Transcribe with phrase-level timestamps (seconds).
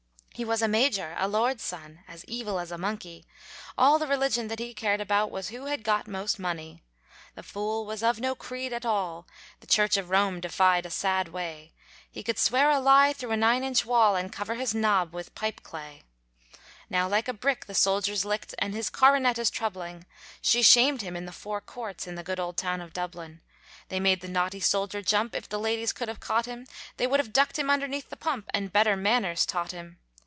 [0.33, 3.27] He was a Major, a Lord's son, As evil as a monkey,
[3.77, 6.83] All the religion that he cared about, Was who had got most money;
[7.35, 9.27] The fool was of no creed at all,
[9.59, 11.73] The Church of Rome defied a sad way,
[12.09, 15.35] He could swear a lie thro' a nine inch wall, And cover his nob with
[15.35, 16.01] pipeclay.
[16.89, 20.07] Now like a brick the soldier's licked, And his coronet is troubling,
[20.41, 23.41] She shamed him in the Four Courts, In the good old town of Dublin;
[23.89, 26.65] They made the naughty soldier jump, If the ladies could have caught him,
[26.97, 29.99] They would have ducked him underneath the pump, And better manners taught him.